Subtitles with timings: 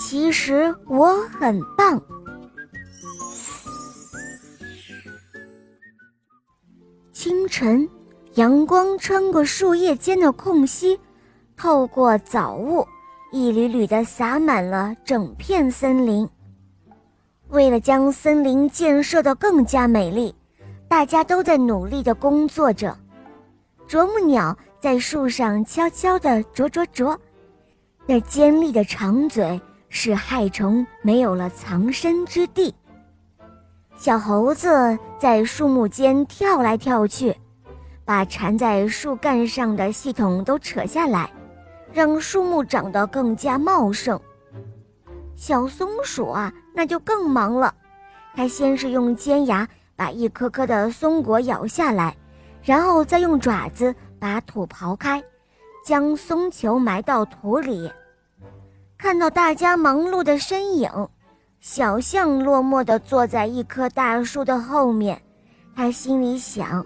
[0.00, 2.02] 其实我很棒。
[7.12, 7.86] 清晨，
[8.34, 10.98] 阳光穿过树叶间的空隙，
[11.54, 12.84] 透过早雾，
[13.30, 16.26] 一缕缕的洒满了整片森林。
[17.48, 20.34] 为了将森林建设得更加美丽，
[20.88, 22.96] 大家都在努力地工作着。
[23.86, 27.18] 啄木鸟在树上悄悄地啄啄啄，
[28.06, 29.60] 那尖利的长嘴
[29.90, 32.74] 使害虫没有了藏身之地。
[33.96, 37.36] 小猴子在树木间跳来跳去，
[38.04, 41.30] 把缠在树干上的系统都扯下来，
[41.92, 44.18] 让树木长得更加茂盛。
[45.36, 47.74] 小松鼠啊，那就更忙了。
[48.34, 52.16] 它先是用尖牙把一颗颗的松果咬下来，
[52.62, 55.22] 然后再用爪子把土刨开，
[55.84, 57.90] 将松球埋到土里。
[59.00, 60.90] 看到大家忙碌的身影。
[61.58, 65.20] 小象落寞地坐在一棵大树的后面，
[65.74, 66.84] 他心里想：“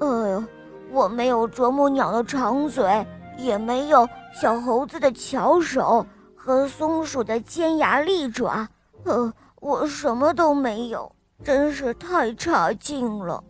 [0.00, 0.42] 哎呦，
[0.90, 8.66] 我没有啄木鸟的长嘴，也没有小猴子的巧手和松鼠的尖牙利爪，
[9.04, 9.30] 呃，
[9.60, 11.14] 我什么都没有，
[11.44, 13.44] 真是太差劲了。”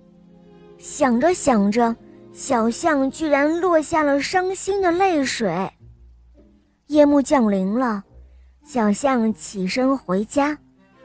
[0.77, 1.95] 想着想着，
[2.33, 5.71] 小象居然落下了伤心的泪水。
[6.93, 8.05] 夜幕降临了。
[8.63, 10.57] 小象起身回家，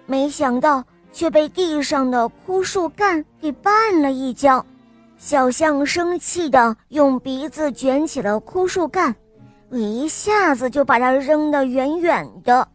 [0.05, 4.63] 没想到却被地上的枯树干给绊了一跤。
[5.17, 9.15] 小象生气地用鼻子卷起了枯树干，
[9.71, 12.67] 一下子就把它扔得远远的。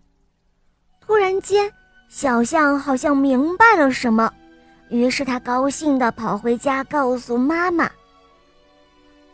[0.98, 1.70] 突然间，
[2.08, 4.32] 小象好像明白了什么，
[4.88, 7.84] 于是它高兴地跑回家，告诉妈妈：“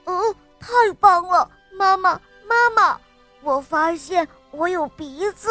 [0.04, 0.68] 哦，太
[0.98, 2.98] 棒了，妈妈，妈妈，
[3.42, 5.50] 我发现。”我有鼻子，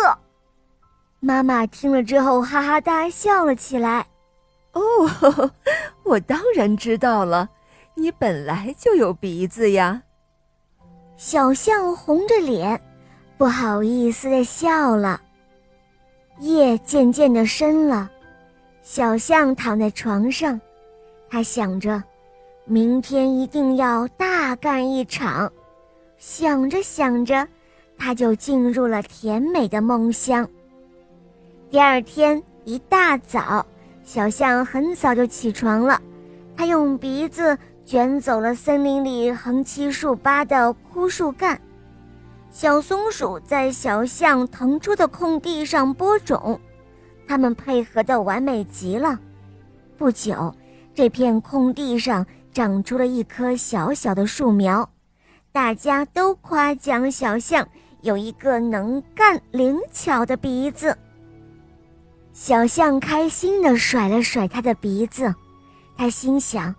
[1.19, 4.03] 妈妈听了之后哈哈大笑了起来。
[4.73, 4.81] 哦，
[6.03, 7.47] 我当然知道了，
[7.93, 10.01] 你本来就有鼻子呀。
[11.15, 12.81] 小象红着脸，
[13.37, 15.21] 不好意思的笑了。
[16.39, 18.09] 夜渐渐的深了，
[18.81, 20.59] 小象躺在床上，
[21.29, 22.03] 他想着，
[22.65, 25.53] 明天一定要大干一场。
[26.17, 27.47] 想着想着。
[27.97, 30.47] 他就进入了甜美的梦乡。
[31.69, 33.65] 第二天一大早，
[34.03, 36.01] 小象很早就起床了，
[36.55, 41.59] 它用鼻子卷走了森林里横七竖八的枯树干。
[42.49, 46.59] 小松鼠在小象腾出的空地上播种，
[47.27, 49.19] 它们配合的完美极了。
[49.97, 50.55] 不久，
[50.95, 54.89] 这片空地上长出了一棵小小的树苗，
[55.51, 57.67] 大家都夸奖小象。
[58.01, 60.97] 有一个能干灵巧的鼻子，
[62.33, 65.33] 小象开心地甩了甩它的鼻子，
[65.97, 66.73] 他心想：“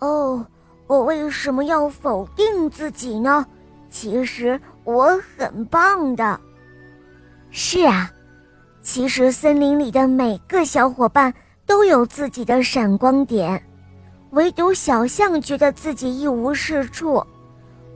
[0.00, 0.44] 哦，
[0.86, 3.46] 我为什么要否定自己呢？
[3.88, 6.40] 其实我很棒的。”
[7.50, 8.10] 是啊，
[8.82, 11.32] 其实森林里的每个小伙伴
[11.66, 13.62] 都有自己的闪光点，
[14.30, 17.24] 唯独小象觉得自己一无是处。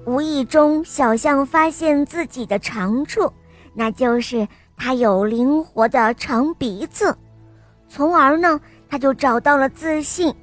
[0.06, 3.32] 无意中，小象发现自己的长处，
[3.72, 7.16] 那就是它有灵活的长鼻子，
[7.88, 10.34] 从而呢，它就找到了自信。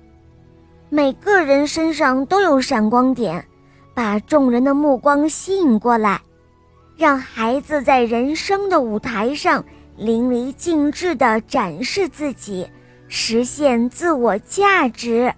[0.90, 3.46] 每个人身上都有闪光点，
[3.94, 6.20] 把众人的目光吸引过来，
[6.98, 9.64] 让孩子在人生的舞台上
[9.96, 12.68] 淋漓尽致地展示自己，
[13.08, 15.34] 实现自我价值。